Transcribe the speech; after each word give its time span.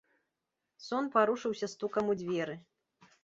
Сон 0.85 1.09
парушыўся 1.17 1.69
стукам 1.73 2.05
у 2.13 2.17
дзверы. 2.21 2.55